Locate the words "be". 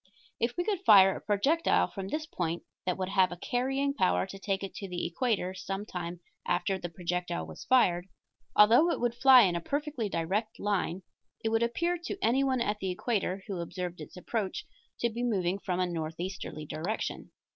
15.11-15.21